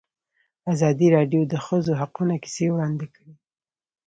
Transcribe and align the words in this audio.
ازادي 0.71 1.07
راډیو 1.15 1.41
د 1.47 1.49
د 1.53 1.55
ښځو 1.65 1.91
حقونه 2.01 2.35
کیسې 2.43 2.67
وړاندې 2.71 3.05
کړي. 3.15 3.33